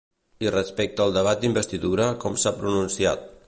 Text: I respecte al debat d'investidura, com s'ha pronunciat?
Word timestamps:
I 0.45 0.47
respecte 0.53 1.03
al 1.05 1.13
debat 1.17 1.43
d'investidura, 1.43 2.09
com 2.25 2.41
s'ha 2.45 2.57
pronunciat? 2.63 3.31